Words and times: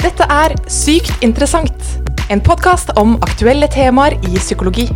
Dette 0.00 0.24
er 0.32 0.54
Sykt 0.72 1.20
interessant, 1.20 1.88
en 2.32 2.40
podkast 2.40 2.94
om 2.96 3.18
aktuelle 3.20 3.68
temaer 3.68 4.14
i 4.24 4.38
psykologi. 4.38 4.86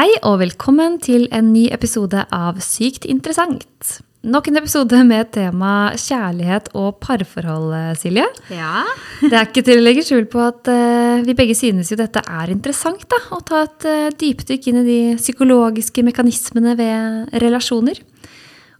Hei 0.00 0.14
og 0.24 0.38
velkommen 0.40 0.94
til 1.04 1.26
en 1.28 1.50
ny 1.52 1.66
episode 1.74 2.22
av 2.32 2.56
Sykt 2.64 3.04
interessant. 3.04 3.88
Nok 4.24 4.46
en 4.48 4.56
episode 4.56 4.96
med 5.04 5.28
tema 5.34 5.90
kjærlighet 5.92 6.70
og 6.72 7.02
parforhold, 7.04 7.74
Silje. 8.00 8.24
Ja. 8.48 8.86
Det 9.20 9.34
er 9.34 9.50
ikke 9.50 9.64
til 9.66 9.82
å 9.82 9.84
legge 9.84 10.04
skjul 10.06 10.24
på 10.32 10.40
at 10.40 10.70
uh, 10.72 11.20
vi 11.26 11.34
begge 11.36 11.56
synes 11.58 11.92
jo 11.92 11.98
dette 12.00 12.22
er 12.24 12.54
interessant. 12.54 13.04
da, 13.12 13.18
Å 13.28 13.42
ta 13.44 13.60
et 13.66 13.86
uh, 13.90 14.06
dypdykk 14.22 14.70
inn 14.70 14.80
i 14.80 14.86
de 14.86 14.96
psykologiske 15.20 16.06
mekanismene 16.08 16.78
ved 16.80 17.36
relasjoner. 17.44 18.00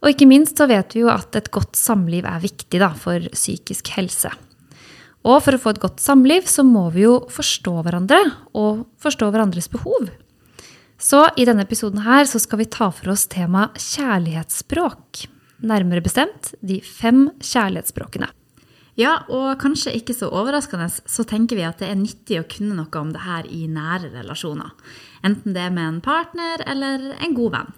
Og 0.01 0.15
ikke 0.15 0.31
minst 0.31 0.57
så 0.57 0.71
vet 0.73 0.97
vi 0.97 1.05
jo 1.05 1.13
at 1.13 1.37
et 1.37 1.53
godt 1.53 1.77
samliv 1.77 2.25
er 2.33 2.41
viktig 2.47 2.81
da, 2.81 2.95
for 2.97 3.29
psykisk 3.37 3.93
helse. 3.99 4.33
Og 5.29 5.37
for 5.45 5.53
å 5.53 5.61
få 5.61 5.77
et 5.77 5.85
godt 5.85 6.01
samliv 6.01 6.49
så 6.49 6.65
må 6.65 6.89
vi 6.97 7.05
jo 7.05 7.19
forstå 7.29 7.77
hverandre 7.85 8.25
og 8.57 8.87
forstå 9.05 9.29
hverandres 9.29 9.69
behov. 9.77 10.09
Så 11.01 11.23
i 11.41 11.47
denne 11.49 11.65
episoden 11.65 12.03
her 12.05 12.27
så 12.29 12.39
skal 12.43 12.61
vi 12.61 12.69
ta 12.69 12.91
for 12.93 13.15
oss 13.15 13.25
temaet 13.33 13.79
kjærlighetsspråk. 13.81 15.25
Nærmere 15.65 16.05
bestemt 16.05 16.53
de 16.61 16.81
fem 16.85 17.31
kjærlighetsspråkene. 17.41 18.29
ja, 19.01 19.23
og 19.33 19.57
kanskje 19.63 19.95
ikke 19.97 20.13
så 20.13 20.29
overraskende 20.29 20.91
så 20.91 21.25
tenker 21.25 21.57
vi 21.57 21.65
at 21.65 21.81
det 21.81 21.89
er 21.89 21.97
nyttig 21.97 22.41
å 22.41 22.49
kunne 22.49 22.77
noe 22.77 23.01
om 23.01 23.13
det 23.15 23.23
her 23.25 23.47
i 23.49 23.67
nære 23.67 24.11
relasjoner. 24.13 24.75
Enten 25.25 25.55
det 25.57 25.63
er 25.63 25.73
med 25.73 25.89
en 25.89 26.01
partner 26.05 26.61
eller 26.67 27.15
en 27.17 27.35
god 27.35 27.55
venn. 27.57 27.73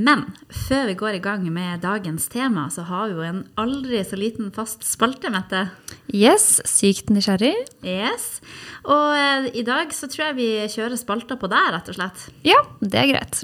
Men 0.00 0.22
før 0.48 0.86
vi 0.88 0.96
går 0.96 1.18
i 1.18 1.22
gang 1.24 1.42
med 1.52 1.82
dagens 1.84 2.28
tema, 2.32 2.68
så 2.72 2.86
har 2.88 3.10
vi 3.10 3.18
jo 3.18 3.26
en 3.26 3.40
aldri 3.60 4.00
så 4.06 4.16
liten 4.16 4.48
fast 4.54 4.86
spalte, 4.86 5.28
Mette. 5.32 5.66
Yes, 6.14 6.60
sykt 6.68 7.10
nysgjerrig. 7.12 7.52
Yes. 7.84 8.38
Og 8.86 9.16
eh, 9.18 9.50
i 9.60 9.64
dag 9.66 9.92
så 9.92 10.08
tror 10.08 10.30
jeg 10.30 10.38
vi 10.38 10.50
kjører 10.72 11.00
spalta 11.00 11.36
på 11.40 11.50
deg, 11.50 11.72
rett 11.74 11.90
og 11.92 11.98
slett. 11.98 12.28
Ja, 12.46 12.62
det 12.80 13.02
er 13.02 13.10
greit. 13.12 13.42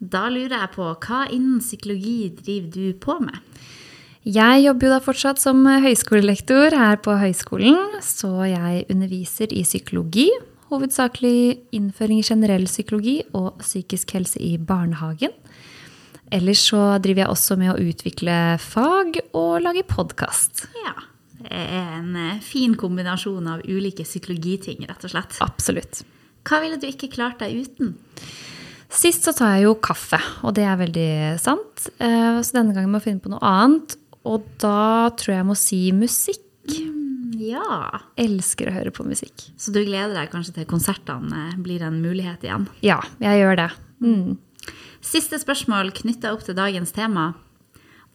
Da 0.00 0.28
lurer 0.32 0.56
jeg 0.56 0.72
på, 0.78 0.86
hva 1.04 1.26
innen 1.28 1.60
psykologi 1.60 2.30
driver 2.38 2.70
du 2.72 2.86
på 3.02 3.18
med? 3.20 3.42
Jeg 4.24 4.64
jobber 4.64 4.86
jo 4.86 4.92
da 4.94 5.00
fortsatt 5.04 5.40
som 5.40 5.64
høyskolelektor 5.64 6.76
her 6.76 7.00
på 7.04 7.16
høyskolen, 7.20 7.98
så 8.04 8.44
jeg 8.48 8.86
underviser 8.92 9.52
i 9.52 9.64
psykologi. 9.64 10.28
Hovedsakelig 10.70 11.58
innføring 11.76 12.20
i 12.20 12.26
generell 12.28 12.68
psykologi 12.68 13.18
og 13.34 13.58
psykisk 13.60 14.12
helse 14.16 14.40
i 14.44 14.54
barnehagen. 14.56 15.32
Ellers 16.30 16.62
så 16.70 16.80
driver 17.02 17.24
jeg 17.24 17.32
også 17.32 17.56
med 17.58 17.72
å 17.72 17.78
utvikle 17.90 18.34
fag 18.62 19.16
og 19.34 19.56
lage 19.64 19.82
podkast. 19.90 20.64
Ja, 20.84 20.92
det 21.40 21.50
er 21.50 21.88
en 21.98 22.12
eh, 22.16 22.36
fin 22.44 22.76
kombinasjon 22.78 23.48
av 23.50 23.64
ulike 23.66 24.04
psykologiting, 24.06 24.84
rett 24.86 25.06
og 25.08 25.10
slett. 25.14 25.40
Absolutt. 25.42 26.04
Hva 26.46 26.60
ville 26.62 26.78
du 26.80 26.86
ikke 26.88 27.10
klart 27.12 27.42
deg 27.42 27.64
uten? 27.66 27.96
Sist 28.90 29.26
så 29.26 29.34
tar 29.36 29.56
jeg 29.56 29.66
jo 29.68 29.74
kaffe, 29.82 30.18
og 30.46 30.54
det 30.56 30.64
er 30.66 30.78
veldig 30.80 31.08
sant. 31.42 31.88
Eh, 32.02 32.38
Så 32.42 32.54
denne 32.56 32.74
gangen 32.74 32.90
må 32.90 33.00
jeg 33.00 33.08
finne 33.10 33.24
på 33.26 33.32
noe 33.34 33.42
annet, 33.46 33.96
og 34.26 34.46
da 34.62 35.10
tror 35.18 35.34
jeg 35.34 35.40
jeg 35.42 35.48
må 35.50 35.56
si 35.58 35.80
musikk. 35.96 36.46
Ja. 37.40 37.98
Elsker 38.20 38.68
å 38.70 38.74
høre 38.74 38.92
på 38.94 39.06
musikk. 39.08 39.46
Så 39.58 39.72
du 39.74 39.80
gleder 39.86 40.12
deg 40.14 40.30
kanskje 40.32 40.54
til 40.60 40.66
konsertene 40.70 41.48
blir 41.64 41.82
en 41.86 41.98
mulighet 42.02 42.42
igjen? 42.46 42.66
Ja, 42.84 42.98
jeg 43.22 43.40
gjør 43.42 43.56
det. 43.62 43.68
Mm. 44.04 44.36
Siste 45.00 45.38
spørsmål 45.40 45.94
knytta 45.96 46.34
opp 46.34 46.44
til 46.44 46.56
dagens 46.58 46.92
tema. 46.92 47.32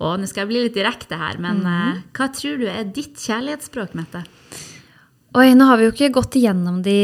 Og 0.03 0.17
nå 0.19 0.27
skal 0.27 0.43
jeg 0.43 0.51
bli 0.51 0.63
litt 0.65 0.75
direkte 0.75 1.17
her, 1.17 1.37
men 1.41 1.61
eh, 1.69 2.01
hva 2.15 2.27
tror 2.35 2.59
du 2.59 2.65
er 2.67 2.87
ditt 2.93 3.15
kjærlighetsspråk, 3.21 3.93
Mette? 3.95 4.25
Oi, 5.35 5.53
nå 5.55 5.67
har 5.67 5.79
vi 5.79 5.87
jo 5.87 5.93
ikke 5.93 6.11
gått 6.17 6.35
igjennom 6.39 6.81
de 6.83 6.97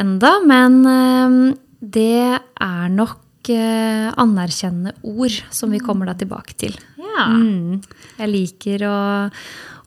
enda, 0.00 0.32
men 0.48 0.78
eh, 0.88 1.36
det 1.80 2.38
er 2.40 2.88
nok 2.92 3.52
eh, 3.52 4.08
anerkjennende 4.20 4.96
ord 5.12 5.38
som 5.52 5.76
vi 5.76 5.82
kommer 5.84 6.08
da 6.08 6.16
tilbake 6.18 6.56
til. 6.64 6.76
Ja. 6.96 7.28
Mm. 7.28 7.82
Jeg 8.16 8.32
liker 8.32 8.86
å, 8.88 8.98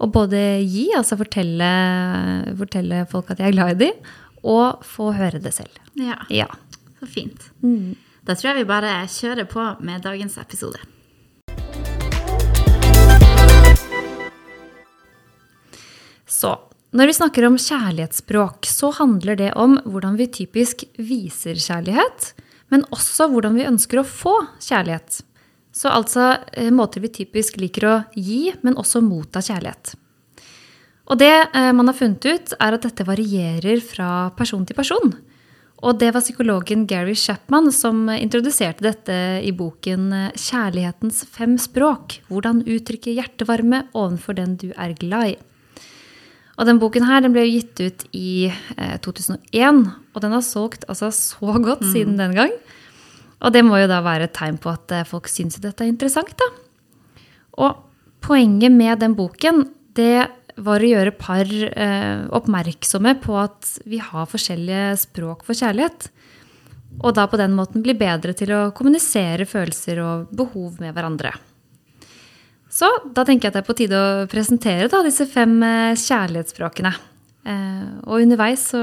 å 0.05 0.11
både 0.13 0.45
gi, 0.61 0.91
altså 0.97 1.17
fortelle, 1.17 1.71
fortelle 2.61 3.03
folk 3.09 3.33
at 3.33 3.41
jeg 3.41 3.51
er 3.51 3.57
glad 3.57 3.75
i 3.75 3.87
dem, 3.87 4.09
og 4.45 4.85
få 4.85 5.09
høre 5.17 5.41
det 5.41 5.57
selv. 5.57 5.81
ja. 5.97 6.21
Ja. 6.29 6.47
Så 6.95 7.09
fint. 7.11 7.49
Da 8.25 8.33
tror 8.33 8.49
jeg 8.49 8.63
vi 8.63 8.69
bare 8.69 8.93
kjører 9.05 9.45
på 9.45 9.63
med 9.85 10.01
dagens 10.01 10.39
episode. 10.41 10.79
Så 16.25 16.55
når 16.95 17.11
vi 17.11 17.15
snakker 17.17 17.45
om 17.45 17.59
kjærlighetsspråk, 17.59 18.65
så 18.65 18.89
handler 18.97 19.37
det 19.37 19.51
om 19.59 19.75
hvordan 19.85 20.17
vi 20.17 20.29
typisk 20.39 20.87
viser 20.97 21.59
kjærlighet, 21.59 22.31
men 22.73 22.87
også 22.95 23.27
hvordan 23.29 23.59
vi 23.59 23.67
ønsker 23.69 24.01
å 24.01 24.07
få 24.09 24.33
kjærlighet. 24.57 25.21
Så 25.75 25.91
altså 25.93 26.31
eh, 26.55 26.71
måter 26.73 27.03
vi 27.03 27.13
typisk 27.13 27.59
liker 27.61 27.87
å 27.91 27.95
gi, 28.15 28.55
men 28.65 28.79
også 28.79 29.03
motta 29.05 29.43
kjærlighet. 29.43 29.93
Og 31.11 31.21
det 31.21 31.33
eh, 31.45 31.71
man 31.77 31.91
har 31.91 31.99
funnet 31.99 32.25
ut, 32.25 32.57
er 32.57 32.79
at 32.79 32.87
dette 32.87 33.05
varierer 33.05 33.83
fra 33.85 34.31
person 34.39 34.65
til 34.65 34.79
person. 34.79 35.13
Og 35.83 35.97
det 35.99 36.13
var 36.15 36.23
psykologen 36.23 36.85
Gary 36.87 37.15
Chapman 37.19 37.67
som 37.75 38.07
introduserte 38.13 38.85
dette 38.85 39.15
i 39.43 39.51
boken 39.51 40.07
eh, 40.13 40.31
'Kjærlighetens 40.31 41.25
fem 41.27 41.57
språk'. 41.59 42.21
Hvordan 42.29 42.63
uttrykke 42.63 43.15
hjertevarme 43.17 43.83
overfor 43.93 44.37
den 44.39 44.55
du 44.55 44.71
er 44.77 44.95
glad 44.95 45.35
i. 45.35 45.35
Og 46.55 46.69
den 46.69 46.79
boken 46.79 47.03
her 47.03 47.19
den 47.23 47.35
ble 47.35 47.43
gitt 47.49 47.79
ut 47.83 48.05
i 48.15 48.47
eh, 48.47 48.95
2001, 49.03 49.83
og 50.15 50.23
den 50.23 50.31
har 50.31 50.45
solgt 50.45 50.87
altså 50.87 51.11
så 51.11 51.59
godt 51.59 51.83
siden 51.91 52.15
den 52.21 52.35
gang. 52.37 52.55
Og 53.43 53.51
det 53.51 53.65
må 53.67 53.77
jo 53.81 53.91
da 53.91 53.99
være 54.05 54.29
et 54.29 54.35
tegn 54.37 54.57
på 54.61 54.71
at 54.71 54.93
eh, 54.95 55.07
folk 55.07 55.27
syns 55.27 55.59
dette 55.59 55.83
er 55.83 55.91
interessant, 55.91 56.31
da. 56.39 56.47
Og 57.59 57.83
poenget 58.23 58.71
med 58.71 59.03
den 59.03 59.15
boken, 59.17 59.65
det 59.95 60.27
var 60.55 60.83
å 60.83 60.89
gjøre 60.89 61.15
par 61.19 61.49
eh, 61.49 62.25
oppmerksomme 62.35 63.15
på 63.23 63.35
at 63.39 63.73
vi 63.89 63.99
har 64.03 64.29
forskjellige 64.31 64.93
språk 65.03 65.43
for 65.47 65.57
kjærlighet. 65.57 66.09
Og 67.03 67.15
da 67.17 67.25
på 67.27 67.39
den 67.39 67.55
måten 67.57 67.83
bli 67.83 67.95
bedre 67.97 68.35
til 68.37 68.53
å 68.55 68.69
kommunisere 68.75 69.47
følelser 69.49 69.99
og 70.03 70.31
behov 70.35 70.79
med 70.83 70.95
hverandre. 70.95 71.33
Så 72.71 72.87
da 73.15 73.23
tenker 73.27 73.47
jeg 73.47 73.51
at 73.51 73.57
det 73.57 73.63
er 73.63 73.67
på 73.67 73.77
tide 73.77 73.99
å 73.99 74.29
presentere 74.31 74.87
da, 74.91 75.03
disse 75.03 75.27
fem 75.31 75.57
eh, 75.63 75.97
kjærlighetsspråkene. 75.99 76.93
Eh, 77.45 77.83
og 78.07 78.23
underveis 78.23 78.71
så 78.73 78.81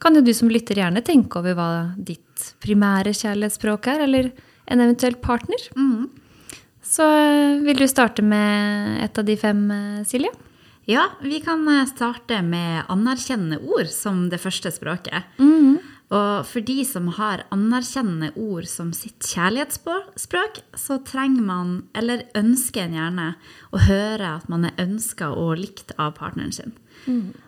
kan 0.00 0.16
jo 0.16 0.24
du 0.24 0.32
som 0.34 0.50
lytter 0.50 0.78
gjerne 0.80 1.02
tenke 1.04 1.42
over 1.42 1.58
hva 1.58 1.70
ditt 1.98 2.54
primære 2.62 3.12
kjærlighetsspråk 3.18 3.90
er, 3.92 4.06
eller 4.06 4.30
en 4.70 4.82
eventuell 4.82 5.18
partner. 5.20 5.66
Så 6.90 7.06
eh, 7.06 7.58
vil 7.66 7.82
du 7.82 7.86
starte 7.90 8.24
med 8.26 9.02
et 9.04 9.18
av 9.20 9.26
de 9.26 9.36
fem, 9.38 9.66
eh, 9.74 10.06
Silje? 10.08 10.32
Ja, 10.90 11.10
vi 11.22 11.40
kan 11.40 11.68
eh, 11.68 11.86
starte 11.86 12.40
med 12.42 12.88
anerkjennende 12.90 13.60
ord 13.62 13.86
som 13.94 14.24
det 14.30 14.40
første 14.42 14.72
språket. 14.74 15.28
Og 16.10 16.46
for 16.50 16.66
de 16.66 16.82
som 16.82 17.06
har 17.14 17.44
anerkjennende 17.54 18.32
ord 18.34 18.66
som 18.66 18.88
sitt 18.96 19.22
kjærlighetsspråk, 19.30 20.58
så 20.74 20.96
trenger 21.06 21.44
man, 21.46 21.70
eller 21.94 22.24
ønsker 22.34 22.88
en 22.88 22.96
gjerne, 22.98 23.26
å 23.70 23.84
høre 23.86 24.32
at 24.40 24.48
man 24.50 24.66
er 24.66 24.82
ønska 24.82 25.30
og 25.30 25.60
likt 25.60 25.94
av 25.94 26.16
partneren 26.18 26.50
sin. 26.56 26.74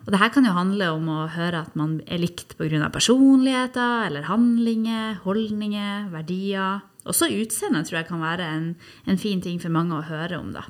Og 0.04 0.14
det 0.14 0.20
her 0.22 0.30
kan 0.30 0.46
jo 0.46 0.54
handle 0.54 0.92
om 0.94 1.10
å 1.10 1.26
høre 1.34 1.64
at 1.66 1.74
man 1.74 1.98
er 2.06 2.22
likt 2.22 2.54
pga. 2.60 2.86
personligheter 2.94 4.06
eller 4.06 4.30
handlinger, 4.30 5.18
holdninger, 5.26 6.12
verdier. 6.14 6.86
Også 7.02 7.26
utseende 7.26 7.82
tror 7.82 8.04
jeg 8.04 8.12
kan 8.12 8.22
være 8.22 8.46
en, 8.46 8.76
en 9.10 9.18
fin 9.18 9.42
ting 9.42 9.58
for 9.58 9.74
mange 9.74 9.98
å 9.98 10.06
høre 10.06 10.38
om, 10.38 10.54
da. 10.54 10.68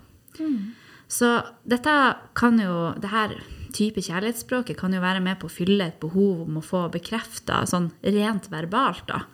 Så 1.12 1.28
dette 1.68 1.94
kan 2.38 2.56
jo, 2.60 2.92
det 2.96 3.10
her 3.12 3.34
type 3.76 4.00
kjærlighetsspråket 4.00 4.78
kan 4.80 4.94
jo 4.96 5.02
være 5.02 5.20
med 5.24 5.40
på 5.40 5.48
å 5.48 5.52
fylle 5.52 5.90
et 5.90 5.98
behov 6.00 6.46
om 6.46 6.56
å 6.56 6.64
få 6.64 6.86
bekrefta 6.92 7.62
sånn 7.68 7.90
rent 8.00 8.48
verbalt 8.52 9.04
da, 9.10 9.24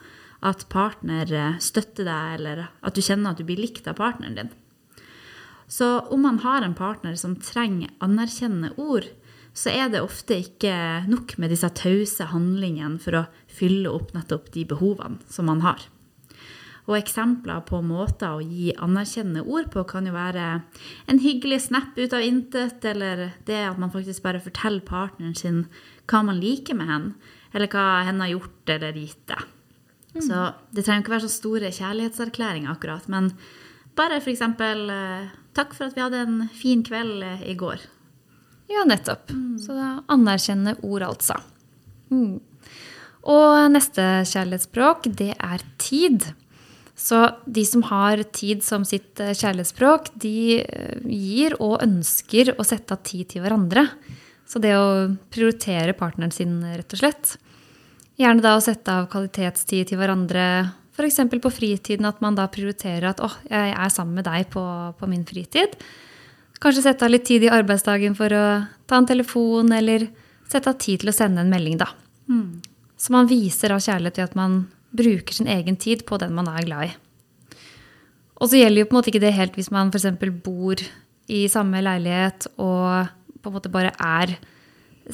at 0.47 0.67
partner 0.73 1.31
eh, 1.35 1.61
støtter 1.63 2.07
deg, 2.07 2.35
eller 2.39 2.65
at 2.67 2.99
du 2.99 3.03
kjenner 3.03 3.31
at 3.31 3.39
du 3.39 3.47
blir 3.47 3.63
likt 3.63 3.87
av 3.91 3.99
partneren 3.99 4.39
din. 4.39 4.51
Så 5.69 6.01
om 6.11 6.23
man 6.25 6.41
har 6.43 6.65
en 6.65 6.75
partner 6.75 7.15
som 7.21 7.37
trenger 7.37 7.93
anerkjennende 8.03 8.73
ord, 8.81 9.07
så 9.55 9.71
er 9.75 9.91
det 9.93 10.03
ofte 10.03 10.39
ikke 10.39 10.75
nok 11.11 11.37
med 11.39 11.53
disse 11.53 11.69
tause 11.79 12.27
handlingene 12.33 12.99
for 13.03 13.21
å 13.21 13.27
fylle 13.51 13.91
opp 13.91 14.15
nettopp 14.17 14.51
de 14.55 14.65
behovene 14.71 15.19
som 15.31 15.47
man 15.51 15.63
har. 15.67 15.83
Og 16.89 16.97
eksempler 16.97 17.61
på 17.69 17.83
måter 17.85 18.39
å 18.39 18.41
gi 18.41 18.71
anerkjennende 18.73 19.45
ord 19.45 19.69
på 19.75 19.85
kan 19.91 20.07
jo 20.09 20.15
være 20.15 20.47
en 21.13 21.21
hyggelig 21.21 21.67
snap 21.67 21.99
ut 21.99 22.15
av 22.17 22.25
intet, 22.25 22.81
eller 22.89 23.29
det 23.49 23.61
at 23.67 23.81
man 23.81 23.93
faktisk 23.93 24.25
bare 24.25 24.41
forteller 24.41 24.85
partneren 24.89 25.37
sin 25.37 25.67
hva 26.09 26.23
man 26.25 26.41
liker 26.41 26.79
med 26.79 26.89
henne, 26.89 27.35
eller 27.53 27.69
hva 27.73 28.03
hen 28.09 28.25
har 28.25 28.33
gjort 28.33 28.73
eller 28.73 28.97
gitt 28.97 29.21
deg. 29.29 29.45
Så 30.25 30.49
det 30.73 30.87
trenger 30.87 31.05
ikke 31.05 31.15
være 31.15 31.27
så 31.27 31.35
store 31.35 31.71
kjærlighetserklæringer 31.77 32.73
akkurat, 32.73 33.05
men 33.13 33.31
bare 33.99 34.23
f.eks.: 34.23 34.41
eh, 34.41 35.29
'Takk 35.55 35.75
for 35.75 35.91
at 35.91 35.97
vi 35.97 36.03
hadde 36.03 36.25
en 36.25 36.49
fin 36.55 36.83
kveld 36.83 37.23
eh, 37.23 37.45
i 37.53 37.55
går'. 37.55 37.85
Ja, 38.69 38.85
nettopp. 38.85 39.33
Så 39.61 39.77
anerkjennende 40.09 40.77
ord, 40.83 41.03
altså. 41.03 41.39
Mm. 42.11 42.41
Og 43.29 43.71
neste 43.73 44.25
kjærlighetsspråk, 44.29 45.09
det 45.19 45.35
er 45.37 45.65
tid. 45.79 46.33
Så 46.99 47.19
de 47.47 47.63
som 47.67 47.85
har 47.87 48.23
tid 48.35 48.65
som 48.67 48.85
sitt 48.87 49.21
eh, 49.23 49.31
kjærlighetsspråk, 49.31 50.11
de 50.19 50.61
eh, 50.65 50.97
gir 51.07 51.55
og 51.63 51.79
ønsker 51.85 52.57
å 52.59 52.67
sette 52.67 52.97
av 52.97 53.05
tid 53.07 53.29
til 53.31 53.45
hverandre. 53.45 53.87
Så 54.49 54.59
det 54.63 54.75
å 54.75 55.07
prioritere 55.31 55.95
partneren 55.95 56.35
sin, 56.35 56.59
rett 56.67 56.97
og 56.97 57.03
slett. 57.03 57.37
Gjerne 58.19 58.43
da 58.43 58.57
å 58.59 58.65
sette 58.65 58.91
av 58.91 59.07
kvalitetstid 59.13 59.93
til 59.93 60.01
hverandre. 60.01 60.45
F.eks. 60.99 61.21
på 61.39 61.53
fritiden, 61.55 62.09
at 62.09 62.19
man 62.25 62.35
da 62.35 62.49
prioriterer 62.51 63.13
at 63.13 63.23
'å, 63.23 63.31
jeg 63.47 63.75
er 63.79 63.93
sammen 63.95 64.19
med 64.19 64.27
deg 64.27 64.49
på, 64.51 64.65
på 64.99 65.07
min 65.07 65.23
fritid'. 65.29 65.79
Kanskje 66.59 66.83
sette 66.83 67.07
av 67.07 67.13
litt 67.13 67.29
tid 67.29 67.45
i 67.47 67.53
arbeidsdagen 67.55 68.17
for 68.19 68.35
å 68.35 68.67
ta 68.91 68.99
en 68.99 69.07
telefon, 69.07 69.71
eller 69.71 70.09
sette 70.51 70.73
av 70.73 70.81
tid 70.83 71.05
til 71.05 71.13
å 71.13 71.15
sende 71.15 71.45
en 71.45 71.53
melding, 71.53 71.79
da. 71.79 71.93
Så 72.99 73.15
man 73.15 73.31
viser 73.31 73.71
av 73.71 73.85
kjærlighet 73.85 74.19
ved 74.19 74.25
at 74.25 74.35
man 74.35 74.57
bruker 74.99 75.37
sin 75.37 75.51
egen 75.51 75.79
tid 75.81 76.05
på 76.09 76.19
den 76.21 76.35
man 76.37 76.51
er 76.51 76.67
glad 76.67 76.91
i. 76.91 76.95
Og 78.39 78.51
så 78.51 78.61
gjelder 78.61 78.83
jo 78.83 78.89
på 78.89 78.95
en 78.95 79.01
måte 79.01 79.13
ikke 79.13 79.23
det 79.25 79.35
helt 79.35 79.57
hvis 79.59 79.73
man 79.75 79.91
f.eks. 79.91 80.11
bor 80.45 80.83
i 81.29 81.45
samme 81.51 81.83
leilighet 81.85 82.49
og 82.57 83.11
på 83.43 83.51
en 83.51 83.57
måte 83.57 83.73
bare 83.73 83.93
er 83.99 84.37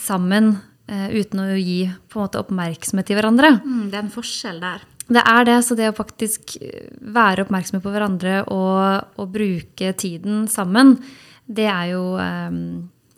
sammen 0.00 0.56
eh, 0.90 1.08
uten 1.14 1.42
å 1.44 1.52
gi 1.56 1.84
måte 2.14 2.40
oppmerksomhet 2.42 3.08
til 3.08 3.18
hverandre. 3.18 3.56
Mm, 3.64 3.86
det 3.90 3.98
er 3.98 4.04
en 4.04 4.12
forskjell 4.14 4.60
der. 4.62 4.84
Det 5.04 5.20
er 5.20 5.44
det, 5.44 5.58
så 5.66 5.76
det 5.76 5.90
å 5.90 5.96
faktisk 5.96 6.56
eh, 6.60 6.88
være 7.14 7.44
oppmerksomme 7.44 7.82
på 7.84 7.92
hverandre 7.92 8.42
og, 8.52 9.14
og 9.20 9.32
bruke 9.34 9.92
tiden 10.00 10.44
sammen, 10.50 10.96
det 11.44 11.68
er 11.68 11.92
jo 11.92 12.04
eh, 12.20 12.60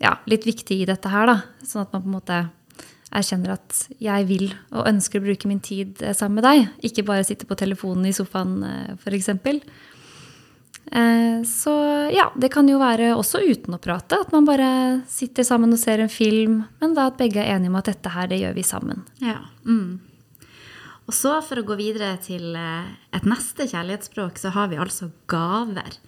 ja, 0.03 0.17
litt 0.31 0.47
viktig 0.49 0.83
i 0.83 0.89
dette 0.89 1.11
her, 1.13 1.31
da. 1.31 1.67
Sånn 1.67 1.87
at 1.87 1.95
man 1.95 2.05
på 2.05 2.11
en 2.11 2.19
måte 2.19 2.41
erkjenner 3.15 3.55
at 3.55 3.83
jeg 4.03 4.27
vil 4.29 4.49
og 4.75 4.87
ønsker 4.89 5.21
å 5.21 5.27
bruke 5.27 5.51
min 5.51 5.63
tid 5.65 6.01
eh, 6.03 6.15
sammen 6.17 6.41
med 6.41 6.47
deg. 6.47 6.71
Ikke 6.91 7.07
bare 7.07 7.27
sitte 7.27 7.49
på 7.49 7.59
telefonen 7.59 8.09
i 8.09 8.15
sofaen, 8.17 8.57
eh, 8.67 8.97
f.eks. 8.99 9.31
Eh, 10.87 11.43
Så 11.47 11.75
ja, 12.15 12.31
det 12.39 12.51
kan 12.55 12.69
jo 12.71 12.81
være 12.83 13.15
også 13.17 13.43
uten 13.47 13.77
å 13.77 13.83
prate. 13.83 14.19
At 14.21 14.35
man 14.35 14.49
bare 14.49 14.69
sitter 15.11 15.47
sammen 15.47 15.73
og 15.75 15.81
ser 15.83 16.03
en 16.03 16.13
film, 16.13 16.65
men 16.83 16.99
da 16.99 17.09
at 17.11 17.19
begge 17.21 17.43
er 17.43 17.57
enige 17.57 17.73
om 17.73 17.81
at 17.81 17.93
dette 17.93 18.13
her, 18.15 18.29
det 18.31 18.43
gjør 18.43 18.59
vi 18.59 18.67
sammen. 18.67 19.07
Ja. 19.23 19.41
Mm. 19.67 20.01
Og 21.07 21.15
så 21.15 21.37
for 21.47 21.61
å 21.61 21.63
gå 21.63 21.77
videre 21.79 22.17
til 22.19 22.57
et 22.59 23.27
neste 23.31 23.69
kjærlighetsspråk, 23.71 24.41
så 24.43 24.51
har 24.51 24.73
vi 24.73 24.81
altså 24.83 25.13
gaver. 25.31 26.01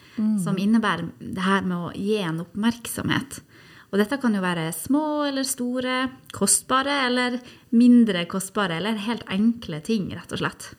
Som 0.43 0.59
innebærer 0.59 1.13
det 1.23 1.45
her 1.45 1.63
med 1.63 1.77
å 1.79 1.93
gi 1.95 2.17
en 2.19 2.41
oppmerksomhet. 2.43 3.39
Og 3.89 3.97
dette 3.97 4.19
kan 4.21 4.35
jo 4.37 4.43
være 4.45 4.69
små 4.77 5.05
eller 5.31 5.47
store, 5.49 6.01
kostbare 6.37 6.99
eller 7.07 7.39
mindre 7.73 8.27
kostbare, 8.29 8.77
eller 8.77 9.01
helt 9.07 9.25
enkle 9.33 9.81
ting, 9.85 10.11
rett 10.13 10.35
og 10.35 10.43
slett. 10.43 10.73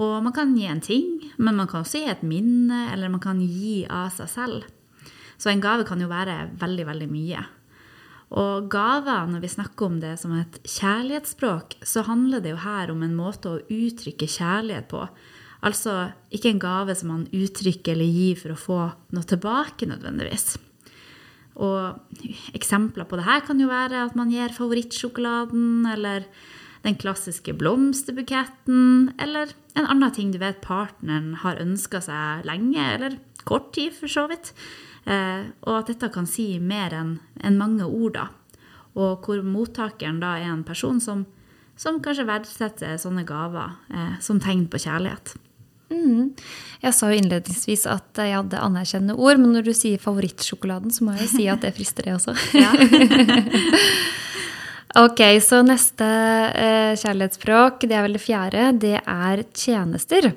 Og 0.00 0.16
man 0.24 0.34
kan 0.34 0.54
gi 0.56 0.64
en 0.66 0.80
ting, 0.82 1.10
men 1.36 1.58
man 1.58 1.68
kan 1.70 1.84
også 1.84 2.00
gi 2.00 2.08
et 2.10 2.24
minne, 2.26 2.88
eller 2.94 3.12
man 3.12 3.22
kan 3.22 3.42
gi 3.44 3.84
av 3.86 4.08
seg 4.16 4.32
selv. 4.32 4.64
Så 5.38 5.52
en 5.52 5.62
gave 5.62 5.84
kan 5.86 6.00
jo 6.00 6.08
være 6.10 6.48
veldig, 6.58 6.88
veldig 6.88 7.10
mye. 7.12 7.44
Og 8.34 8.66
gaver, 8.72 9.28
når 9.30 9.44
vi 9.44 9.52
snakker 9.52 9.86
om 9.86 10.00
det 10.02 10.16
som 10.18 10.32
et 10.34 10.58
kjærlighetsspråk, 10.64 11.76
så 11.86 12.02
handler 12.08 12.42
det 12.42 12.54
jo 12.54 12.62
her 12.64 12.90
om 12.90 13.04
en 13.04 13.14
måte 13.14 13.52
å 13.52 13.62
uttrykke 13.62 14.26
kjærlighet 14.26 14.88
på. 14.90 15.04
Altså 15.64 16.10
ikke 16.34 16.50
en 16.50 16.62
gave 16.62 16.96
som 16.98 17.12
man 17.12 17.26
uttrykker 17.30 17.94
eller 17.94 18.10
gir 18.10 18.40
for 18.40 18.54
å 18.54 18.60
få 18.60 18.80
noe 19.14 19.28
tilbake 19.28 19.86
nødvendigvis. 19.88 20.56
Og 21.54 22.00
eksempler 22.56 23.06
på 23.06 23.18
det 23.18 23.26
her 23.28 23.44
kan 23.46 23.60
jo 23.62 23.70
være 23.70 24.06
at 24.08 24.16
man 24.18 24.32
gir 24.32 24.54
favorittsjokoladen, 24.54 25.86
eller 25.92 26.26
den 26.84 26.96
klassiske 27.00 27.54
blomsterbuketten, 27.56 29.14
eller 29.18 29.54
en 29.78 29.86
annen 29.88 30.12
ting 30.12 30.32
du 30.34 30.40
vet 30.42 30.60
partneren 30.64 31.32
har 31.40 31.60
ønska 31.62 32.02
seg 32.04 32.44
lenge, 32.48 32.82
eller 32.96 33.18
kort 33.48 33.72
tid 33.76 33.94
for 33.96 34.10
så 34.10 34.26
vidt. 34.30 34.52
Eh, 35.04 35.46
og 35.68 35.78
at 35.78 35.92
dette 35.92 36.10
kan 36.12 36.28
si 36.28 36.58
mer 36.60 36.94
enn 36.96 37.58
mange 37.60 37.86
ord, 37.86 38.18
da. 38.18 38.28
Og 38.94 39.24
hvor 39.26 39.42
mottakeren 39.44 40.20
da 40.22 40.36
er 40.38 40.52
en 40.52 40.66
person 40.66 41.00
som, 41.02 41.24
som 41.76 42.00
kanskje 42.02 42.28
verdsetter 42.28 42.98
sånne 43.00 43.24
gaver 43.28 43.74
eh, 43.90 44.20
som 44.24 44.40
tegn 44.42 44.68
på 44.70 44.80
kjærlighet. 44.84 45.34
Mm. 45.94 46.32
Jeg 46.84 46.96
sa 46.96 47.08
jo 47.08 47.16
innledningsvis 47.16 47.86
at 47.88 48.20
jeg 48.20 48.34
hadde 48.34 48.60
anerkjennende 48.60 49.16
ord, 49.16 49.40
men 49.40 49.54
når 49.56 49.68
du 49.68 49.72
sier 49.76 50.02
favorittsjokoladen, 50.02 50.92
så 50.92 51.06
må 51.06 51.14
jeg 51.14 51.24
jo 51.24 51.30
si 51.32 51.46
at 51.48 51.64
det 51.64 51.72
frister, 51.76 52.04
det 52.04 52.16
også. 52.18 52.34
ok, 55.04 55.22
så 55.44 55.62
neste 55.64 56.08
eh, 56.50 56.92
kjærlighetsspråk, 57.00 57.86
det 57.88 57.96
er 57.96 58.04
vel 58.04 58.18
det 58.18 58.24
fjerde, 58.24 58.66
det 58.84 58.98
er 59.00 59.44
tjenester. 59.56 60.34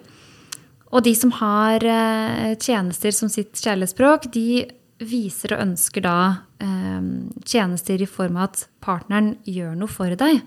Og 0.95 1.03
de 1.03 1.13
som 1.19 1.35
har 1.41 1.83
eh, 1.83 2.55
tjenester 2.55 3.15
som 3.15 3.31
sitt 3.31 3.59
kjærlighetsspråk, 3.59 4.31
de 4.31 4.63
viser 5.03 5.53
og 5.53 5.65
ønsker 5.65 6.05
da 6.05 6.17
eh, 6.63 7.11
tjenester 7.43 8.01
i 8.01 8.09
form 8.09 8.39
av 8.39 8.53
at 8.53 8.65
partneren 8.83 9.35
gjør 9.43 9.75
noe 9.83 9.91
for 9.91 10.15
deg. 10.15 10.39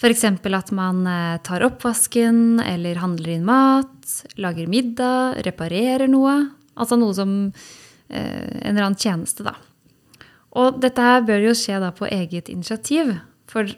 F.eks. 0.00 0.24
at 0.24 0.70
man 0.72 1.04
eh, 1.06 1.36
tar 1.44 1.64
oppvasken 1.66 2.60
eller 2.64 3.02
handler 3.02 3.34
inn 3.34 3.44
mat, 3.44 4.14
lager 4.40 4.70
middag, 4.70 5.42
reparerer 5.44 6.08
noe. 6.08 6.38
Altså 6.80 6.96
noe 6.96 7.12
som 7.16 7.34
eh, 8.08 8.46
en 8.64 8.72
eller 8.72 8.86
annen 8.86 9.00
tjeneste, 9.00 9.44
da. 9.44 9.58
Og 10.56 10.80
dette 10.82 11.04
her 11.04 11.20
bør 11.28 11.50
jo 11.50 11.56
skje 11.58 11.82
da 11.82 11.92
på 11.92 12.08
eget 12.08 12.48
initiativ. 12.48 13.12
For 13.50 13.68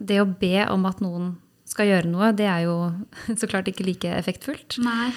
det 0.00 0.22
å 0.22 0.30
be 0.30 0.64
om 0.72 0.88
at 0.88 1.02
noen 1.04 1.34
skal 1.68 1.90
gjøre 1.90 2.08
noe, 2.08 2.32
det 2.36 2.48
er 2.48 2.64
jo 2.64 2.78
så 3.40 3.50
klart 3.50 3.68
ikke 3.68 3.84
like 3.84 4.16
effektfullt. 4.16 4.78
Nei. 4.80 5.10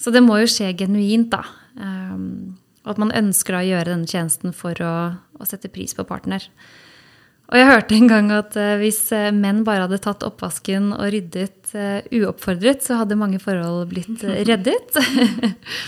Så 0.00 0.12
det 0.12 0.22
må 0.24 0.36
jo 0.42 0.50
skje 0.50 0.74
genuint, 0.76 1.32
da. 1.32 1.44
Um, 1.80 2.58
og 2.84 2.94
at 2.94 3.00
man 3.00 3.16
ønsker 3.16 3.56
da 3.56 3.64
å 3.64 3.68
gjøre 3.68 3.92
denne 3.94 4.08
tjenesten 4.08 4.54
for 4.56 4.76
å, 4.84 4.94
å 5.40 5.48
sette 5.48 5.72
pris 5.72 5.96
på 5.96 6.04
partner. 6.08 6.44
Og 7.50 7.58
jeg 7.58 7.66
hørte 7.66 7.96
en 7.96 8.10
gang 8.10 8.28
at 8.34 8.54
eh, 8.58 8.76
hvis 8.78 9.00
eh, 9.14 9.32
menn 9.34 9.64
bare 9.66 9.88
hadde 9.88 9.98
tatt 10.02 10.22
oppvasken 10.26 10.92
og 10.94 11.08
ryddet 11.10 11.72
eh, 11.74 12.06
uoppfordret, 12.20 12.84
så 12.86 13.00
hadde 13.00 13.18
mange 13.18 13.40
forhold 13.42 13.88
blitt 13.90 14.22
reddet. 14.50 14.98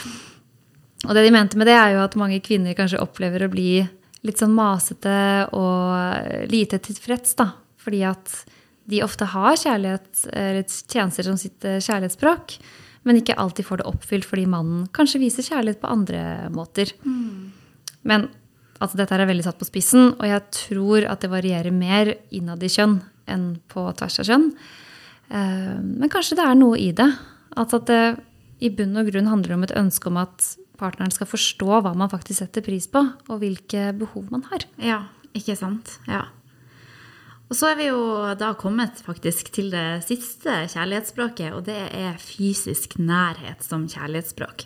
og 1.06 1.14
det 1.14 1.22
de 1.22 1.34
mente 1.34 1.60
med 1.60 1.70
det, 1.70 1.78
er 1.78 1.94
jo 1.94 2.02
at 2.02 2.18
mange 2.18 2.40
kvinner 2.42 2.74
kanskje 2.78 3.02
opplever 3.02 3.46
å 3.46 3.52
bli 3.52 3.84
litt 4.26 4.42
sånn 4.42 4.54
masete 4.54 5.14
og 5.58 6.50
lite 6.50 6.82
tilfreds, 6.82 7.36
da. 7.38 7.52
Fordi 7.82 8.04
at 8.10 8.34
de 8.90 9.00
ofte 9.06 9.26
har 9.30 9.58
kjærlighet, 9.58 10.26
eller 10.34 10.66
tjenester 10.66 11.26
som 11.26 11.38
sitt 11.38 11.62
kjærlighetsspråk, 11.62 12.54
men 13.06 13.18
ikke 13.18 13.34
alltid 13.38 13.66
får 13.66 13.80
det 13.80 13.88
oppfylt 13.90 14.26
fordi 14.26 14.44
mannen 14.50 14.86
kanskje 14.94 15.22
viser 15.22 15.46
kjærlighet 15.46 15.80
på 15.82 15.90
andre 15.90 16.22
måter. 16.54 16.94
Men 18.06 18.28
altså, 18.82 18.98
dette 18.98 19.14
er 19.16 19.28
veldig 19.30 19.46
satt 19.46 19.60
på 19.60 19.68
spissen, 19.68 20.12
og 20.18 20.26
jeg 20.28 20.42
tror 20.58 21.06
at 21.08 21.22
det 21.24 21.30
varierer 21.32 21.74
mer 21.74 22.14
innad 22.34 22.62
i 22.62 22.70
kjønn 22.72 22.98
enn 23.30 23.46
på 23.70 23.86
tvers 23.98 24.18
av 24.22 24.28
kjønn. 24.28 24.48
Eh, 25.30 25.78
Men 25.80 26.10
kanskje 26.12 26.36
det 26.40 26.46
er 26.48 26.58
noe 26.58 26.76
i 26.80 26.90
det. 26.92 27.08
Altså 27.56 27.80
at 27.80 27.88
det 27.90 28.02
i 28.62 28.70
bunn 28.70 28.98
og 28.98 29.08
grunn 29.10 29.30
handler 29.30 29.56
om 29.56 29.64
et 29.66 29.74
ønske 29.78 30.10
om 30.10 30.20
at 30.22 30.52
partneren 30.78 31.12
skal 31.14 31.28
forstå 31.30 31.80
hva 31.84 31.94
man 31.98 32.10
faktisk 32.10 32.42
setter 32.42 32.64
pris 32.66 32.86
på, 32.90 33.02
og 33.30 33.42
hvilke 33.42 33.90
behov 33.98 34.30
man 34.34 34.44
har. 34.50 34.66
Ja, 34.82 35.00
ikke 35.34 35.56
sant? 35.58 35.96
Ja. 36.10 36.26
Og 37.52 37.58
så 37.58 37.68
er 37.68 37.76
vi 37.76 37.88
jo 37.90 38.00
da 38.40 38.54
kommet 38.56 39.02
faktisk 39.04 39.50
til 39.52 39.68
det 39.74 40.02
siste 40.06 40.54
kjærlighetsspråket, 40.72 41.50
og 41.52 41.66
det 41.68 41.76
er 41.92 42.16
fysisk 42.22 42.96
nærhet 42.98 43.60
som 43.66 43.84
kjærlighetsspråk. 43.92 44.64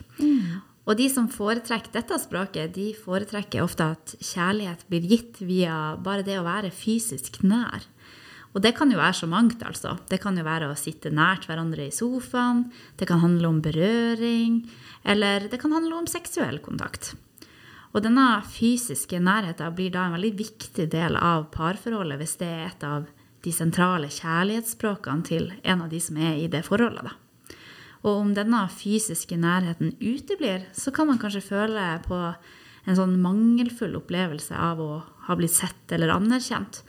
Og 0.87 0.95
de 1.01 1.09
som 1.11 1.27
foretrekker 1.31 1.91
dette 1.95 2.17
språket, 2.23 2.75
de 2.77 2.93
foretrekker 2.95 3.65
ofte 3.65 3.91
at 3.97 4.15
kjærlighet 4.23 4.87
blir 4.91 5.09
gitt 5.11 5.41
via 5.43 5.97
bare 5.99 6.23
det 6.27 6.39
å 6.39 6.47
være 6.47 6.71
fysisk 6.71 7.41
nær. 7.43 7.89
Og 8.55 8.63
det 8.65 8.73
kan 8.79 8.89
jo 8.89 8.97
være 8.97 9.19
så 9.19 9.27
mangt, 9.29 9.61
altså. 9.67 9.99
Det 10.09 10.17
kan 10.23 10.39
jo 10.39 10.47
være 10.47 10.71
å 10.71 10.79
sitte 10.79 11.11
nært 11.13 11.45
hverandre 11.45 11.91
i 11.91 11.93
sofaen, 11.93 12.69
det 12.97 13.11
kan 13.11 13.21
handle 13.21 13.51
om 13.51 13.59
berøring, 13.61 14.63
eller 15.05 15.51
det 15.51 15.61
kan 15.61 15.75
handle 15.77 15.99
om 15.99 16.09
seksuell 16.09 16.63
kontakt. 16.65 17.13
Og 17.93 18.01
denne 18.05 18.41
fysiske 18.53 19.21
nærheten 19.21 19.75
blir 19.77 19.93
da 19.93 20.07
en 20.07 20.17
veldig 20.17 20.33
viktig 20.39 20.89
del 20.93 21.19
av 21.19 21.51
parforholdet 21.53 22.21
hvis 22.21 22.39
det 22.41 22.49
er 22.49 22.67
et 22.71 22.87
av 22.87 23.07
de 23.45 23.53
sentrale 23.55 24.09
kjærlighetsspråkene 24.13 25.27
til 25.27 25.53
en 25.63 25.85
av 25.85 25.93
de 25.93 26.01
som 26.03 26.19
er 26.21 26.41
i 26.41 26.51
det 26.53 26.65
forholdet. 26.67 27.11
Da. 27.11 27.26
Og 28.07 28.21
om 28.23 28.31
denne 28.37 28.63
fysiske 28.71 29.39
nærheten 29.41 29.97
uteblir, 29.99 30.69
så 30.77 30.93
kan 30.95 31.11
man 31.11 31.19
kanskje 31.19 31.43
føle 31.43 31.89
på 32.07 32.21
en 32.87 32.99
sånn 32.99 33.17
mangelfull 33.19 33.97
opplevelse 33.99 34.55
av 34.55 34.81
å 34.83 34.91
ha 35.27 35.37
blitt 35.39 35.57
sett 35.57 35.93
eller 35.95 36.15
anerkjent. 36.15 36.85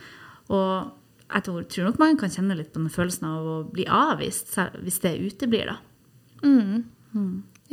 Og 0.53 0.93
jeg 1.27 1.43
tror, 1.47 1.63
tror 1.67 1.89
nok 1.89 2.01
man 2.01 2.19
kan 2.21 2.31
kjenne 2.31 2.55
litt 2.59 2.69
på 2.71 2.79
den 2.79 2.93
følelsen 2.93 3.27
av 3.27 3.47
å 3.49 3.57
bli 3.71 3.87
avvist, 3.89 4.53
hvis 4.83 5.01
det 5.03 5.17
uteblir, 5.25 5.73
da. 5.73 5.79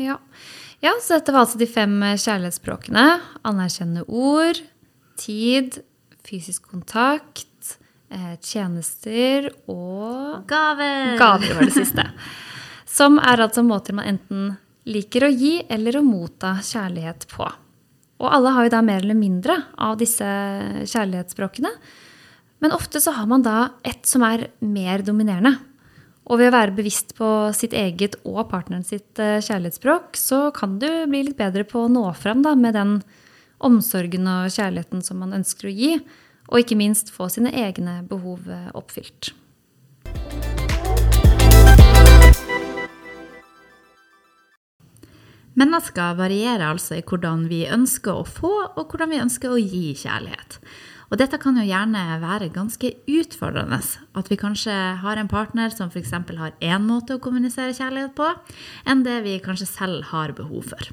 Ja. 0.00 0.16
ja, 0.82 0.94
så 1.02 1.18
dette 1.18 1.34
var 1.34 1.44
altså 1.44 1.60
de 1.60 1.68
fem 1.70 1.92
kjærlighetsspråkene. 2.00 3.04
Anerkjennende 3.46 4.06
ord, 4.08 4.58
tid, 5.20 5.78
fysisk 6.26 6.66
kontakt, 6.72 7.76
eh, 8.08 8.34
tjenester 8.42 9.52
og 9.68 10.48
Gaver! 10.50 11.14
gaver 11.20 11.54
var 11.60 11.68
det 11.68 11.76
siste. 11.76 12.08
Som 12.94 13.18
er 13.18 13.42
altså 13.42 13.64
måter 13.66 13.96
man 13.96 14.06
enten 14.06 14.54
liker 14.86 15.26
å 15.26 15.32
gi 15.32 15.58
eller 15.72 15.98
å 15.98 16.06
motta 16.06 16.56
kjærlighet 16.62 17.26
på. 17.32 17.46
Og 18.22 18.30
alle 18.30 18.52
har 18.54 18.66
jo 18.66 18.74
da 18.76 18.82
mer 18.86 19.02
eller 19.02 19.18
mindre 19.18 19.56
av 19.82 19.96
disse 19.98 20.24
kjærlighetsspråkene. 20.86 21.72
Men 22.62 22.72
ofte 22.76 23.02
så 23.02 23.16
har 23.16 23.26
man 23.28 23.42
da 23.44 23.74
ett 23.84 24.06
som 24.06 24.22
er 24.24 24.46
mer 24.62 25.02
dominerende. 25.04 25.56
Og 26.24 26.40
ved 26.40 26.48
å 26.48 26.54
være 26.54 26.76
bevisst 26.78 27.12
på 27.18 27.28
sitt 27.56 27.74
eget 27.76 28.16
og 28.24 28.46
partneren 28.48 28.86
sitt 28.86 29.20
eh, 29.20 29.42
kjærlighetsspråk, 29.44 30.14
så 30.16 30.46
kan 30.56 30.78
du 30.80 30.88
bli 31.10 31.26
litt 31.26 31.36
bedre 31.36 31.66
på 31.68 31.82
å 31.84 31.92
nå 31.92 32.06
fram 32.16 32.40
da, 32.46 32.54
med 32.56 32.78
den 32.78 32.94
omsorgen 33.64 34.28
og 34.30 34.54
kjærligheten 34.54 35.04
som 35.04 35.20
man 35.20 35.36
ønsker 35.36 35.68
å 35.68 35.74
gi. 35.74 35.98
Og 36.48 36.62
ikke 36.62 36.78
minst 36.80 37.12
få 37.12 37.28
sine 37.32 37.52
egne 37.52 38.00
behov 38.08 38.48
eh, 38.48 38.70
oppfylt. 38.72 39.34
Mennesker 45.54 46.16
varierer 46.18 46.64
altså 46.66 46.98
i 46.98 47.04
hvordan 47.06 47.46
vi 47.50 47.64
ønsker 47.70 48.16
å 48.18 48.26
få, 48.26 48.52
og 48.74 48.90
hvordan 48.90 49.12
vi 49.12 49.22
ønsker 49.22 49.54
å 49.54 49.60
gi 49.60 49.92
kjærlighet. 50.00 50.58
Og 51.12 51.20
dette 51.20 51.38
kan 51.38 51.54
jo 51.60 51.62
gjerne 51.62 52.18
være 52.18 52.50
ganske 52.50 52.90
utfordrende. 53.06 53.78
At 54.18 54.30
vi 54.32 54.38
kanskje 54.40 54.74
har 55.04 55.20
en 55.20 55.30
partner 55.30 55.70
som 55.70 55.92
f.eks. 55.92 56.10
har 56.10 56.56
én 56.58 56.86
måte 56.88 57.14
å 57.14 57.22
kommunisere 57.22 57.76
kjærlighet 57.76 58.16
på, 58.18 58.32
enn 58.88 59.04
det 59.06 59.20
vi 59.22 59.38
kanskje 59.44 59.70
selv 59.70 60.10
har 60.10 60.34
behov 60.34 60.72
for. 60.72 60.90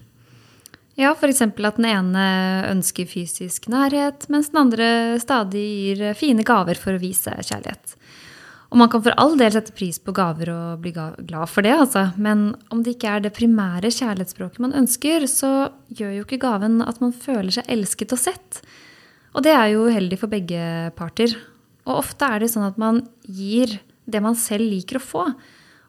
Ja, 0.99 1.15
f.eks. 1.15 1.41
at 1.41 1.79
den 1.79 1.87
ene 1.89 2.25
ønsker 2.69 3.09
fysisk 3.09 3.65
nærhet, 3.71 4.27
mens 4.29 4.51
den 4.51 4.61
andre 4.61 4.91
stadig 5.23 5.63
gir 5.63 6.13
fine 6.19 6.45
gaver 6.45 6.77
for 6.77 6.93
å 6.93 7.01
vise 7.01 7.33
kjærlighet. 7.39 7.95
Og 8.71 8.79
man 8.79 8.87
kan 8.91 9.03
for 9.03 9.15
all 9.19 9.33
del 9.39 9.51
sette 9.51 9.73
pris 9.75 9.97
på 9.99 10.13
gaver 10.15 10.49
og 10.53 10.83
bli 10.83 10.93
glad 10.95 11.49
for 11.51 11.65
det, 11.65 11.73
altså. 11.75 12.05
Men 12.15 12.53
om 12.71 12.83
det 12.83 12.95
ikke 12.95 13.17
er 13.17 13.25
det 13.25 13.33
primære 13.35 13.91
kjærlighetsspråket 13.91 14.63
man 14.63 14.75
ønsker, 14.79 15.27
så 15.27 15.71
gjør 15.91 16.13
jo 16.15 16.23
ikke 16.23 16.39
gaven 16.39 16.79
at 16.85 17.01
man 17.03 17.11
føler 17.11 17.51
seg 17.57 17.67
elsket 17.71 18.15
og 18.15 18.21
sett. 18.23 18.61
Og 19.35 19.43
det 19.43 19.51
er 19.55 19.73
jo 19.73 19.89
uheldig 19.91 20.19
for 20.21 20.31
begge 20.31 20.61
parter. 20.95 21.35
Og 21.83 21.99
ofte 21.99 22.27
er 22.27 22.43
det 22.43 22.51
sånn 22.53 22.69
at 22.69 22.79
man 22.79 23.03
gir 23.27 23.75
det 24.07 24.23
man 24.23 24.39
selv 24.39 24.71
liker 24.71 25.01
å 25.01 25.03
få. 25.03 25.25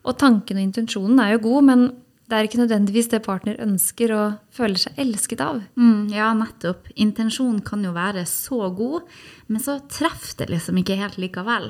Og 0.03 0.19
tanken 0.19 0.59
og 0.59 0.67
intensjonen 0.67 1.23
er 1.23 1.37
jo 1.37 1.45
god, 1.47 1.69
men 1.71 1.85
det 2.33 2.39
er 2.39 2.47
ikke 2.49 2.63
nødvendigvis 2.63 3.11
det 3.13 3.19
partner 3.27 3.59
ønsker 3.61 4.13
og 4.17 4.37
føler 4.57 4.81
seg 4.81 5.01
elsket 5.03 5.43
av. 5.45 5.59
Mm, 5.77 6.07
ja, 6.15 6.31
nettopp. 6.33 6.87
Intensjonen 6.97 7.59
kan 7.61 7.85
jo 7.85 7.91
være 7.93 8.23
så 8.25 8.71
god, 8.73 9.05
men 9.53 9.61
så 9.61 9.75
treffer 9.93 10.39
det 10.39 10.47
liksom 10.49 10.79
ikke 10.81 10.97
helt 10.97 11.19
likevel. 11.21 11.69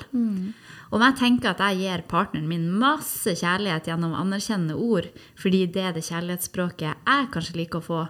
Om 0.94 1.02
jeg 1.02 1.18
tenker 1.18 1.50
at 1.50 1.64
jeg 1.66 1.80
gir 1.80 2.04
partneren 2.06 2.46
min 2.46 2.68
masse 2.78 3.34
kjærlighet 3.40 3.90
gjennom 3.90 4.14
anerkjennende 4.14 4.78
ord, 4.78 5.08
fordi 5.34 5.64
det 5.66 5.82
er 5.82 5.96
det 5.96 6.04
kjærlighetsspråket 6.06 6.86
jeg 6.94 7.32
kanskje 7.34 7.58
liker 7.58 7.82
å 7.82 7.88
få, 7.88 8.04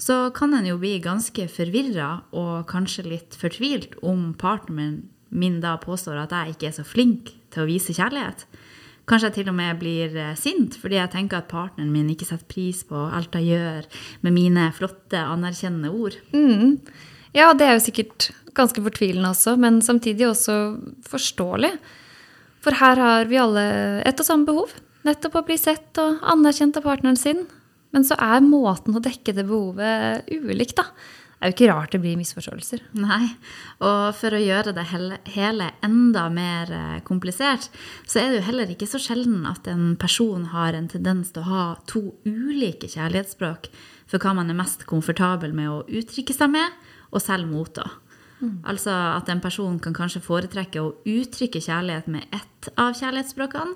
så 0.00 0.16
kan 0.32 0.56
en 0.56 0.70
jo 0.70 0.78
bli 0.80 0.94
ganske 1.04 1.44
forvirra 1.52 2.22
og 2.32 2.64
kanskje 2.70 3.04
litt 3.10 3.36
fortvilt 3.36 3.98
om 4.00 4.30
partneren 4.38 5.02
min 5.28 5.60
da 5.60 5.76
påstår 5.76 6.22
at 6.22 6.32
jeg 6.32 6.54
ikke 6.54 6.70
er 6.70 6.76
så 6.78 6.88
flink 6.88 7.34
til 7.52 7.66
å 7.66 7.68
vise 7.68 7.92
kjærlighet. 7.92 8.46
Kanskje 9.08 9.30
jeg 9.30 9.36
til 9.38 9.52
og 9.52 9.56
med 9.56 9.78
blir 9.80 10.16
eh, 10.20 10.34
sint 10.36 10.76
fordi 10.80 10.98
jeg 10.98 11.12
tenker 11.14 11.40
at 11.40 11.50
partneren 11.50 11.92
min 11.92 12.10
ikke 12.12 12.28
setter 12.28 12.48
pris 12.50 12.82
på 12.88 13.06
alt 13.08 13.38
jeg 13.38 13.54
gjør 13.54 13.86
med 14.26 14.36
mine 14.36 14.68
flotte, 14.76 15.20
anerkjennende 15.20 15.92
ord. 15.92 16.18
Mm. 16.34 16.76
Ja, 17.36 17.52
det 17.56 17.66
er 17.66 17.76
jo 17.76 17.86
sikkert 17.86 18.30
ganske 18.58 18.82
fortvilende 18.82 19.30
også, 19.30 19.54
men 19.60 19.80
samtidig 19.84 20.26
også 20.28 20.58
forståelig. 21.08 21.72
For 22.64 22.74
her 22.74 23.00
har 23.00 23.30
vi 23.30 23.38
alle 23.40 23.64
ett 24.08 24.20
og 24.20 24.26
samme 24.26 24.48
behov. 24.48 24.72
Nettopp 25.06 25.38
å 25.38 25.44
bli 25.46 25.56
sett 25.60 26.00
og 26.02 26.18
anerkjent 26.26 26.80
av 26.80 26.88
partneren 26.88 27.18
sin. 27.18 27.44
Men 27.94 28.04
så 28.04 28.18
er 28.20 28.44
måten 28.44 28.96
å 28.98 29.02
dekke 29.04 29.32
det 29.36 29.46
behovet 29.48 30.28
ulikt, 30.28 30.76
da. 30.76 30.88
Det 31.38 31.46
er 31.46 31.52
jo 31.52 31.54
ikke 31.54 31.70
rart 31.70 31.92
det 31.94 32.00
blir 32.02 32.16
misforståelser. 32.18 32.80
Nei, 32.98 33.28
og 33.86 34.08
for 34.18 34.34
å 34.34 34.40
gjøre 34.42 34.72
det 34.74 34.88
hele, 34.90 35.68
enda 35.86 36.24
mer 36.34 36.72
eh, 36.74 36.96
komplisert, 37.06 37.68
så 38.10 38.18
er 38.18 38.32
det 38.32 38.40
jo 38.40 38.46
heller 38.48 38.72
ikke 38.74 38.88
så 38.90 38.98
sjelden 38.98 39.46
at 39.46 39.70
en 39.70 39.92
person 40.00 40.48
har 40.50 40.74
en 40.74 40.90
tendens 40.90 41.30
til 41.30 41.46
å 41.46 41.50
ha 41.52 41.62
to 41.86 42.02
ulike 42.26 42.90
kjærlighetsspråk 42.90 43.70
for 44.10 44.18
hva 44.18 44.34
man 44.34 44.50
er 44.50 44.58
mest 44.58 44.82
komfortabel 44.90 45.54
med 45.54 45.70
å 45.70 45.84
uttrykke 45.86 46.34
seg 46.34 46.50
med, 46.56 46.74
og 47.14 47.22
selv 47.22 47.46
motta. 47.48 47.86
Altså 48.68 48.92
at 48.92 49.30
en 49.32 49.40
person 49.42 49.78
kan 49.82 49.94
kanskje 49.96 50.22
foretrekke 50.22 50.82
å 50.82 50.92
uttrykke 51.08 51.62
kjærlighet 51.62 52.06
med 52.12 52.26
ett 52.34 52.70
av 52.78 52.94
kjærlighetsspråkene, 52.98 53.74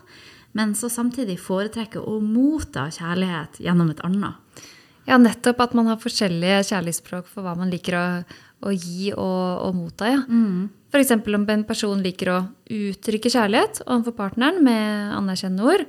men 0.58 0.74
så 0.76 0.90
samtidig 0.92 1.38
foretrekke 1.40 1.98
å 1.98 2.18
motta 2.22 2.86
kjærlighet 2.92 3.58
gjennom 3.64 3.90
et 3.90 4.02
annet. 4.06 4.62
Ja, 5.08 5.18
nettopp 5.18 5.60
at 5.64 5.74
man 5.74 5.90
har 5.90 5.98
forskjellige 6.02 6.60
kjærlighetsspråk 6.70 7.26
for 7.30 7.44
hva 7.46 7.56
man 7.58 7.72
liker 7.72 7.96
å, 7.98 8.04
å 8.62 8.74
gi 8.74 9.10
og, 9.16 9.66
og 9.66 9.74
motta. 9.78 10.12
Ja. 10.12 10.22
For 10.92 11.00
eksempel 11.00 11.38
om 11.38 11.48
en 11.48 11.66
person 11.66 12.04
liker 12.04 12.30
å 12.30 12.38
uttrykke 12.70 13.32
kjærlighet 13.32 13.82
overfor 13.86 14.14
partneren 14.18 14.62
med 14.64 15.16
anerkjennende 15.16 15.66
ord, 15.74 15.84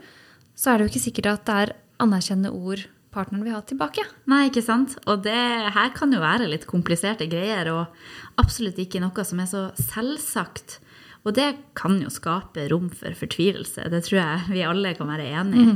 så 0.56 0.72
er 0.72 0.80
det 0.80 0.88
jo 0.88 0.94
ikke 0.94 1.06
sikkert 1.10 1.32
at 1.34 1.46
det 1.50 1.60
er 1.62 1.76
anerkjennende 2.04 2.54
ord 2.56 2.86
partneren 3.14 3.44
vil 3.46 3.54
ha 3.54 3.62
tilbake. 3.68 4.06
Nei, 4.32 4.48
ikke 4.50 4.64
sant? 4.66 4.96
Og 5.06 5.22
det 5.26 5.38
her 5.76 5.92
kan 5.94 6.14
jo 6.14 6.22
være 6.24 6.50
litt 6.50 6.66
kompliserte 6.70 7.28
greier, 7.30 7.70
og 7.70 8.42
absolutt 8.42 8.80
ikke 8.82 9.02
noe 9.04 9.26
som 9.28 9.42
er 9.44 9.50
så 9.52 9.68
selvsagt. 9.78 10.80
Og 11.24 11.36
det 11.38 11.52
kan 11.78 12.00
jo 12.02 12.10
skape 12.12 12.66
rom 12.72 12.90
for 12.92 13.16
fortvilelse. 13.16 13.86
Det 13.92 14.02
tror 14.08 14.20
jeg 14.20 14.56
vi 14.56 14.66
alle 14.68 14.96
kan 14.98 15.12
være 15.14 15.30
enig 15.30 15.62
i. 15.62 15.70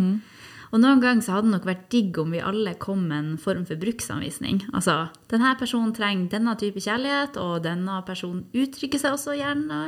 Og 0.74 0.82
noen 0.84 1.00
ganger 1.04 1.24
så 1.24 1.38
hadde 1.38 1.48
det 1.48 1.56
nok 1.56 1.70
vært 1.70 1.88
digg 1.94 2.18
om 2.20 2.34
vi 2.36 2.44
alle 2.44 2.74
kom 2.82 3.06
med 3.08 3.18
en 3.18 3.40
form 3.40 3.64
for 3.68 3.80
bruksanvisning. 3.80 4.66
Altså, 4.74 5.08
denne 5.32 5.54
personen 5.60 5.94
trenger 5.96 6.32
denne 6.36 6.58
type 6.60 6.84
kjærlighet, 6.84 7.40
og 7.40 7.64
denne 7.66 8.02
personen 8.08 8.44
uttrykker 8.52 9.02
seg 9.02 9.16
også 9.16 9.38
gjerne 9.40 9.82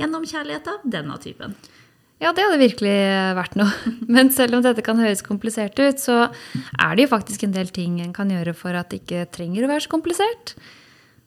gjennom 0.00 0.26
kjærlighet 0.28 0.72
av 0.72 0.84
denne 0.88 1.18
typen. 1.20 1.56
Ja, 2.22 2.30
det 2.30 2.44
hadde 2.46 2.60
virkelig 2.60 2.98
vært 3.34 3.56
noe. 3.58 3.94
Men 4.14 4.30
selv 4.34 4.56
om 4.56 4.62
dette 4.64 4.84
kan 4.86 5.00
høres 5.02 5.24
komplisert 5.26 5.78
ut, 5.82 5.98
så 6.00 6.28
er 6.78 6.94
det 6.94 7.08
jo 7.08 7.14
faktisk 7.16 7.44
en 7.44 7.56
del 7.56 7.72
ting 7.74 7.98
en 8.00 8.14
kan 8.14 8.30
gjøre 8.30 8.54
for 8.56 8.78
at 8.78 8.92
det 8.92 9.02
ikke 9.02 9.26
trenger 9.34 9.66
å 9.66 9.72
være 9.72 9.84
så 9.84 9.92
komplisert. 9.92 10.54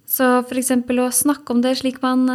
Så 0.06 0.26
f.eks. 0.46 0.72
å 0.72 1.08
snakke 1.18 1.52
om 1.52 1.64
det 1.66 1.74
slik, 1.80 1.98
man, 2.04 2.28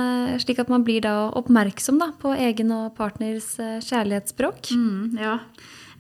slik 0.43 0.59
at 0.61 0.71
man 0.73 0.83
blir 0.85 1.05
da 1.07 1.31
oppmerksom 1.39 2.01
da, 2.03 2.11
på 2.19 2.35
egen 2.35 2.73
og 2.75 2.97
partners 2.99 3.53
eh, 3.63 3.79
kjærlighetsspråk. 3.87 4.73
Mm, 4.75 5.21
ja. 5.23 5.37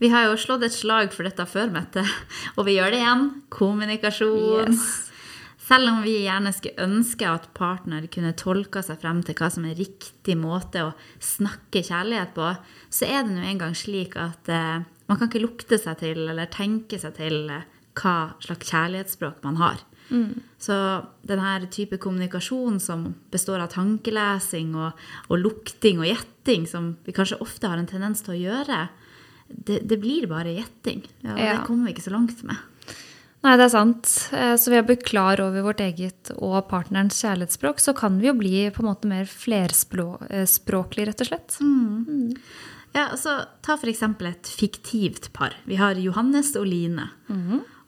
Vi 0.00 0.08
har 0.08 0.30
jo 0.30 0.38
slått 0.40 0.64
et 0.64 0.74
slag 0.74 1.12
for 1.12 1.28
dette 1.28 1.44
før, 1.48 1.70
Mette, 1.74 2.04
og 2.56 2.64
vi 2.68 2.78
gjør 2.78 2.94
det 2.94 3.00
igjen. 3.02 3.24
Kommunikasjon. 3.52 4.72
Yes. 4.72 5.10
Selv 5.70 5.92
om 5.92 6.00
vi 6.02 6.16
gjerne 6.24 6.50
skulle 6.56 6.86
ønske 6.88 7.28
at 7.30 7.50
partner 7.54 8.08
kunne 8.10 8.32
tolka 8.34 8.80
seg 8.82 8.98
frem 9.02 9.20
til 9.22 9.36
hva 9.38 9.50
som 9.54 9.68
er 9.68 9.76
riktig 9.78 10.34
måte 10.40 10.86
å 10.88 10.94
snakke 11.22 11.84
kjærlighet 11.86 12.32
på, 12.34 12.48
så 12.90 13.06
er 13.06 13.22
det 13.22 13.36
nå 13.36 13.44
engang 13.46 13.76
slik 13.78 14.16
at 14.18 14.50
eh, 14.50 14.80
man 15.06 15.20
kan 15.20 15.28
ikke 15.28 15.44
lukte 15.44 15.78
seg 15.78 16.00
til 16.00 16.24
eller 16.24 16.50
tenke 16.50 16.98
seg 16.98 17.14
til 17.20 17.52
eh, 17.52 17.68
hva 18.00 18.16
slags 18.42 18.72
kjærlighetsspråk 18.72 19.44
man 19.46 19.60
har. 19.60 19.84
Så 20.58 20.76
denne 21.22 21.68
type 21.70 22.00
kommunikasjon 22.02 22.80
som 22.82 23.04
består 23.30 23.62
av 23.62 23.70
tankelesing 23.70 24.72
og, 24.74 24.98
og 25.30 25.38
lukting 25.38 26.02
og 26.02 26.08
gjetting, 26.08 26.66
som 26.66 26.96
vi 27.06 27.14
kanskje 27.14 27.38
ofte 27.44 27.70
har 27.70 27.78
en 27.78 27.88
tendens 27.90 28.24
til 28.26 28.34
å 28.34 28.40
gjøre, 28.40 28.80
det, 29.50 29.82
det 29.88 30.00
blir 30.00 30.26
bare 30.30 30.54
gjetting. 30.56 31.04
Ja, 31.22 31.36
Ja. 31.36 31.52
Det 31.58 31.66
kommer 31.66 31.86
vi 31.90 31.94
ikke 31.94 32.08
så 32.08 32.14
langt 32.14 32.42
med. 32.46 32.56
Nei, 33.40 33.54
det 33.56 33.64
er 33.64 33.72
sant. 33.72 34.08
Eh, 34.36 34.54
Så 34.60 34.68
ved 34.70 34.84
å 34.84 34.86
bli 34.90 34.96
klar 35.00 35.40
over 35.40 35.64
vårt 35.64 35.80
eget 35.80 36.30
og 36.36 36.68
partnerens 36.68 37.16
kjærlighetsspråk, 37.22 37.80
så 37.80 37.94
kan 37.96 38.18
vi 38.20 38.28
jo 38.28 38.34
bli 38.36 38.68
på 38.70 38.82
en 38.84 38.90
måte 38.90 39.08
mer 39.08 39.24
flerspråklig, 39.24 41.06
rett 41.08 41.20
og 41.24 41.30
slett. 41.30 41.56
Ja, 42.92 43.08
altså, 43.12 43.46
Ta 43.62 43.76
eksempel 43.78 44.26
et 44.32 44.44
fiktivt 44.44 45.32
par. 45.32 45.54
Vi 45.64 45.76
har 45.76 45.94
Johannes 45.94 46.54
og 46.56 46.66
Line. 46.66 47.10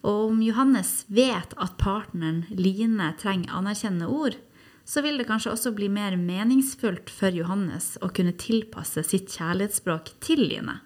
Og 0.02 0.30
om 0.30 0.40
Johannes 0.42 1.04
vet 1.08 1.52
at 1.58 1.76
partneren 1.78 2.44
Line 2.50 3.12
trenger 3.20 3.52
anerkjennende 3.54 4.08
ord, 4.08 4.36
så 4.84 5.02
vil 5.02 5.18
det 5.18 5.28
kanskje 5.28 5.52
også 5.52 5.74
bli 5.76 5.88
mer 5.88 6.16
meningsfullt 6.18 7.10
for 7.10 7.30
Johannes 7.30 7.98
å 8.02 8.08
kunne 8.10 8.32
tilpasse 8.34 9.04
sitt 9.06 9.28
kjærlighetsspråk 9.36 10.10
til 10.20 10.42
Line. 10.48 10.80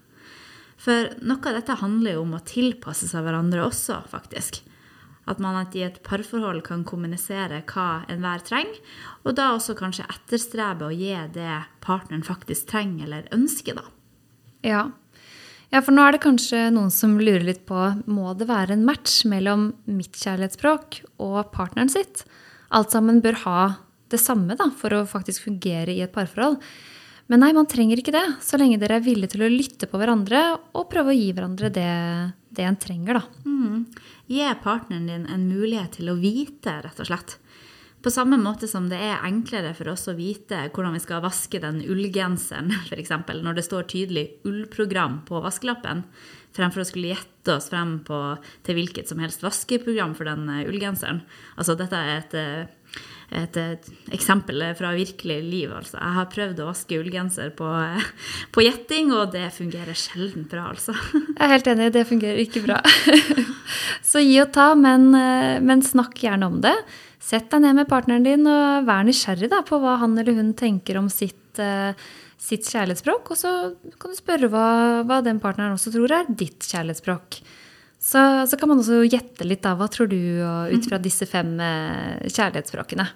For 0.80 1.12
noe 1.24 1.40
av 1.40 1.56
dette 1.56 1.78
handler 1.80 2.16
jo 2.16 2.24
om 2.26 2.36
å 2.36 2.44
tilpasse 2.46 3.08
seg 3.08 3.24
hverandre 3.24 3.64
også, 3.64 4.02
faktisk. 4.10 4.60
At 5.26 5.40
man 5.42 5.58
i 5.74 5.82
et 5.82 5.98
parforhold 6.06 6.62
kan 6.66 6.84
kommunisere 6.86 7.62
hva 7.66 8.04
enhver 8.12 8.44
trenger, 8.46 8.76
og 9.24 9.34
da 9.38 9.50
også 9.54 9.74
kanskje 9.78 10.06
etterstrebe 10.06 10.86
å 10.86 10.94
gi 10.94 11.14
det 11.34 11.64
partneren 11.82 12.22
faktisk 12.26 12.68
trenger 12.70 13.08
eller 13.08 13.32
ønsker, 13.34 13.80
da. 13.80 13.90
Ja. 14.66 14.82
ja, 15.72 15.80
for 15.80 15.94
nå 15.94 16.04
er 16.06 16.14
det 16.14 16.22
kanskje 16.24 16.68
noen 16.74 16.92
som 16.94 17.18
lurer 17.18 17.44
litt 17.46 17.64
på 17.68 17.80
må 18.06 18.32
det 18.38 18.48
være 18.50 18.76
en 18.76 18.86
match 18.86 19.24
mellom 19.28 19.72
mitt 19.90 20.14
kjærlighetsspråk 20.18 21.02
og 21.22 21.40
partneren 21.54 21.90
sitt. 21.92 22.24
Alt 22.74 22.94
sammen 22.94 23.22
bør 23.22 23.42
ha 23.44 23.60
det 24.12 24.22
samme 24.22 24.54
da, 24.58 24.70
for 24.78 24.94
å 24.94 25.06
faktisk 25.10 25.48
fungere 25.48 25.94
i 25.94 26.02
et 26.04 26.14
parforhold. 26.14 26.60
Men 27.26 27.42
nei, 27.42 27.50
man 27.56 27.66
trenger 27.66 27.98
ikke 27.98 28.14
det, 28.14 28.26
så 28.44 28.58
lenge 28.60 28.78
dere 28.78 29.00
er 29.00 29.06
villige 29.06 29.32
til 29.34 29.46
å 29.46 29.50
lytte 29.50 29.88
på 29.90 29.98
hverandre 29.98 30.42
og 30.78 30.86
prøve 30.92 31.10
å 31.10 31.16
gi 31.16 31.32
hverandre 31.34 31.72
det, 31.74 31.94
det 32.54 32.66
en 32.68 32.78
trenger, 32.78 33.18
da. 33.18 33.48
Mm. 33.48 33.82
Gi 34.30 34.46
partneren 34.62 35.10
din 35.10 35.26
en 35.26 35.48
mulighet 35.50 35.98
til 35.98 36.12
å 36.12 36.18
vite, 36.20 36.78
rett 36.84 37.02
og 37.02 37.10
slett. 37.10 37.36
På 38.06 38.12
samme 38.14 38.36
måte 38.38 38.68
som 38.70 38.84
det 38.86 39.00
er 39.02 39.24
enklere 39.26 39.72
for 39.74 39.90
oss 39.90 40.06
å 40.06 40.14
vite 40.14 40.68
hvordan 40.70 40.94
vi 40.94 41.02
skal 41.02 41.24
vaske 41.24 41.58
den 41.58 41.80
ullgenseren, 41.82 42.70
f.eks. 42.86 43.10
når 43.42 43.58
det 43.58 43.66
står 43.66 43.88
tydelig 43.90 44.26
ullprogram 44.46 45.24
på 45.26 45.42
vaskelappen, 45.42 46.04
fremfor 46.54 46.84
å 46.84 46.86
skulle 46.86 47.10
gjette 47.10 47.56
oss 47.56 47.66
frem 47.72 47.98
på, 48.06 48.20
til 48.62 48.78
hvilket 48.78 49.10
som 49.10 49.18
helst 49.18 49.42
vaskeprogram 49.42 50.14
for 50.14 50.30
den 50.30 50.46
eh, 50.52 50.68
ullgenseren. 50.70 51.24
Altså, 51.58 51.74
dette 51.78 51.98
er 51.98 52.20
et 52.20 52.38
eh, 52.38 52.75
et, 53.34 53.56
et, 53.58 53.88
eksempel 54.14 54.62
fra 54.78 54.92
virkelig 54.94 55.38
liv. 55.42 55.72
Altså. 55.74 55.96
Jeg 55.98 56.16
har 56.16 56.28
prøvd 56.30 56.62
å 56.62 56.68
vaske 56.68 56.98
ullgenser 57.00 57.50
på, 57.58 57.70
på 58.54 58.64
gjetting, 58.64 59.10
og 59.16 59.32
det 59.34 59.48
fungerer 59.56 59.98
sjelden 59.98 60.46
bra, 60.50 60.68
altså. 60.74 60.94
Jeg 61.16 61.42
er 61.42 61.52
helt 61.56 61.72
enig, 61.72 61.90
det 61.96 62.06
fungerer 62.08 62.42
ikke 62.44 62.62
bra. 62.66 62.78
Så 64.10 64.22
gi 64.22 64.38
og 64.42 64.52
ta, 64.54 64.70
men, 64.78 65.10
men, 65.10 65.84
snakk 65.84 66.22
gjerne 66.22 66.50
om 66.52 66.62
det. 66.64 66.76
Sett 67.22 67.50
deg 67.50 67.64
ned 67.64 67.80
med 67.80 67.90
partneren 67.90 68.26
din 68.26 68.46
og 68.46 68.86
vær 68.86 69.06
nysgjerrig 69.06 69.50
da, 69.50 69.64
på 69.66 69.80
hva 69.82 69.98
han 70.04 70.14
eller 70.20 70.38
hun 70.38 70.54
tenker 70.58 71.00
om 71.00 71.10
sitt, 71.10 71.58
sitt 71.58 72.68
kjærlighetsspråk. 72.70 73.34
Og 73.34 73.40
så 73.40 73.52
kan 73.98 74.14
du 74.14 74.18
spørre 74.18 74.50
hva, 74.52 74.66
hva 75.08 75.18
den 75.26 75.42
partneren 75.42 75.74
også 75.74 75.90
tror 75.96 76.14
er 76.14 76.30
ditt 76.30 76.62
kjærlighetsspråk. 76.70 77.40
Så, 77.98 78.20
så, 78.46 78.58
kan 78.60 78.70
man 78.70 78.82
også 78.82 79.00
gjette 79.06 79.46
litt 79.48 79.64
av 79.66 79.80
hva 79.80 79.88
tror 79.90 80.10
du 80.10 80.18
ut 80.70 80.84
fra 80.86 80.98
disse 81.02 81.26
fem 81.26 81.56
eh, 81.62 82.26
kjærlighetsspråkene. 82.28 83.06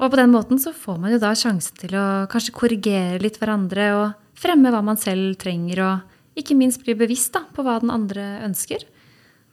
Og 0.00 0.08
på 0.10 0.18
den 0.18 0.32
måten 0.32 0.58
så 0.58 0.72
får 0.74 0.96
man 0.98 1.12
jo 1.12 1.20
da 1.22 1.34
sjansen 1.38 1.76
til 1.78 1.94
å 2.00 2.06
kanskje 2.32 2.54
korrigere 2.56 3.20
litt 3.22 3.36
hverandre 3.38 3.90
og 3.98 4.38
fremme 4.38 4.72
hva 4.72 4.80
man 4.82 4.98
selv 4.98 5.36
trenger, 5.38 5.84
og 5.84 6.40
ikke 6.40 6.56
minst 6.58 6.82
bli 6.82 6.96
bevisst 6.98 7.34
da, 7.36 7.44
på 7.52 7.62
hva 7.62 7.76
den 7.82 7.92
andre 7.92 8.24
ønsker. 8.48 8.82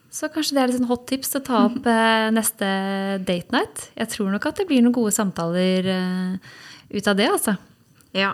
Så 0.09 0.31
kanskje 0.33 0.55
det 0.55 0.61
er 0.63 0.73
et 0.73 0.89
hot 0.89 1.05
tips 1.11 1.35
å 1.37 1.43
ta 1.45 1.65
opp 1.67 1.85
eh, 1.93 2.29
neste 2.33 2.69
date 3.27 3.53
night. 3.53 3.89
Jeg 3.99 4.13
tror 4.15 4.31
nok 4.33 4.49
at 4.49 4.61
det 4.61 4.69
blir 4.71 4.81
noen 4.81 4.95
gode 4.95 5.13
samtaler 5.13 5.91
eh, 5.93 6.55
ut 6.95 7.11
av 7.11 7.19
det, 7.19 7.29
altså. 7.29 7.59
Ja. 8.15 8.33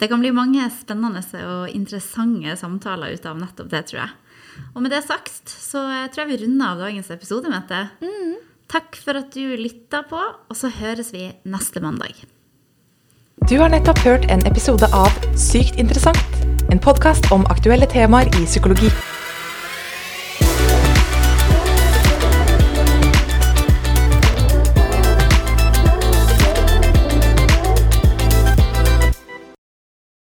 Det 0.00 0.08
kan 0.10 0.18
bli 0.18 0.32
mange 0.34 0.66
spennende 0.74 1.22
og 1.46 1.70
interessante 1.70 2.56
samtaler 2.58 3.14
ut 3.14 3.28
av 3.30 3.38
nettopp 3.38 3.70
det, 3.70 3.84
tror 3.92 4.00
jeg. 4.02 4.16
Og 4.74 4.82
med 4.84 4.92
det 4.94 5.04
sagt 5.06 5.50
så 5.50 5.82
tror 6.12 6.24
jeg 6.24 6.32
vi 6.32 6.42
runder 6.44 6.74
av 6.74 6.84
dagens 6.86 7.10
episode, 7.14 7.50
Mette. 7.52 7.86
Mm. 8.04 8.36
Takk 8.70 8.96
for 8.98 9.20
at 9.20 9.34
du 9.34 9.54
lytta 9.58 10.02
på, 10.08 10.20
og 10.20 10.56
så 10.58 10.70
høres 10.72 11.12
vi 11.14 11.28
neste 11.46 11.82
mandag. 11.84 12.24
Du 13.50 13.58
har 13.60 13.68
nettopp 13.68 14.00
hørt 14.06 14.30
en 14.32 14.44
episode 14.48 14.88
av 14.96 15.12
Sykt 15.38 15.76
interessant, 15.82 16.38
en 16.72 16.80
podkast 16.80 17.28
om 17.34 17.44
aktuelle 17.52 17.88
temaer 17.90 18.30
i 18.40 18.46
psykologi. 18.48 18.88